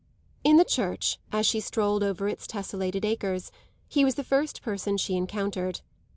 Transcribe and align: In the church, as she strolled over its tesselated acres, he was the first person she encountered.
In 0.43 0.57
the 0.57 0.65
church, 0.65 1.19
as 1.31 1.45
she 1.45 1.59
strolled 1.59 2.01
over 2.01 2.27
its 2.27 2.47
tesselated 2.47 3.05
acres, 3.05 3.51
he 3.87 4.03
was 4.03 4.15
the 4.15 4.23
first 4.23 4.63
person 4.63 4.97
she 4.97 5.15
encountered. 5.15 5.81